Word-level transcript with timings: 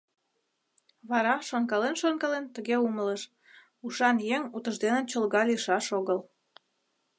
Вара, 1.09 1.35
шонкален-шонкален, 1.49 2.45
тыге 2.55 2.75
умылыш: 2.85 3.21
ушан 3.85 4.17
еҥ 4.35 4.41
утыждене 4.55 5.01
чолга 5.11 5.41
лийшаш 5.49 5.85
огыл. 5.99 6.19